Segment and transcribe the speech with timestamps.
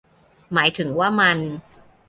[0.53, 1.37] หมายถึงว่า มัน